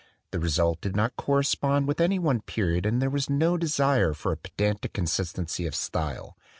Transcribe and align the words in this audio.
The 0.31 0.39
result 0.39 0.81
did 0.81 0.95
not 0.95 1.15
correspond 1.15 1.87
with 1.87 2.01
any 2.01 2.17
one 2.17 2.41
period 2.41 2.87
and 2.87 2.99
there 2.99 3.09
was 3.11 3.29
no 3.29 3.55
desire 3.55 4.15
for 4.15 4.35
pe 4.35 4.49
dantic 4.57 4.93
consistency 4.93 5.67
of 5.67 5.75
style. 5.75 6.35